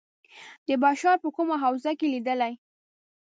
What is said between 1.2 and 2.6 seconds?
په کومه حوزه کې لېدلي.